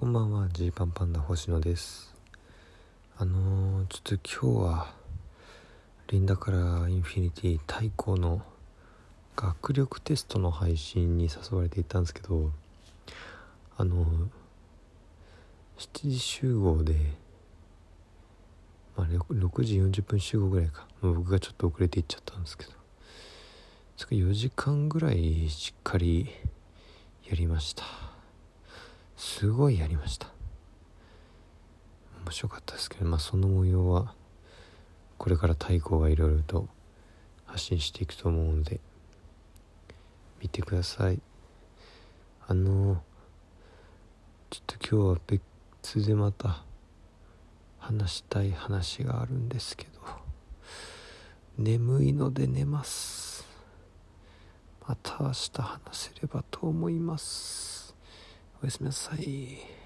[0.00, 2.14] こんばんはジーパンパンダ星野です。
[3.16, 4.92] あのー、ちょっと今日は
[6.06, 8.42] リンダからインフィニティ対抗の
[9.34, 12.52] 学力テストの配信に誘われていたんですけど
[13.76, 14.28] あのー、
[15.78, 16.94] 7時集合で、
[18.96, 20.86] まあ、6時40分集合ぐらいか。
[21.02, 22.70] 僕がちょっと遅れていっちゃったんですけど
[24.10, 26.30] 4時間ぐらいしっかり
[27.28, 28.07] やりました。
[29.38, 30.26] すごいやりました。
[32.24, 34.12] 面白かったですけどまあその模様は
[35.16, 36.66] これから太鼓がいろいろと
[37.46, 38.80] 発信していくと思うので
[40.42, 41.20] 見てください。
[42.48, 43.00] あの
[44.50, 45.40] ちょっと今日は
[45.84, 46.64] 別でまた
[47.78, 50.00] 話したい話があるんですけど
[51.58, 53.46] 眠いので寝ます。
[54.88, 57.77] また明日話せればと思います。
[58.60, 59.78] おやすみなさい。